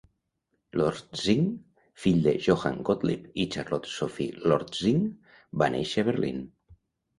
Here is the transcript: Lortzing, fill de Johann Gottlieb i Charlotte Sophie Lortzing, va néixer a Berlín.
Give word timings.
Lortzing, 0.79 1.43
fill 2.05 2.23
de 2.29 2.33
Johann 2.47 2.81
Gottlieb 2.89 3.29
i 3.45 3.47
Charlotte 3.57 3.93
Sophie 3.99 4.49
Lortzing, 4.55 5.07
va 5.65 5.71
néixer 5.79 6.09
a 6.09 6.11
Berlín. 6.13 6.45